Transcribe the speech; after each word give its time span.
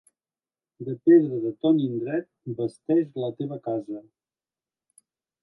De 0.87 0.95
pedra 1.09 1.37
de 1.43 1.51
ton 1.65 1.81
indret 1.89 2.27
basteix 2.63 3.05
la 3.25 3.31
teva 3.43 3.61
casa. 3.69 4.03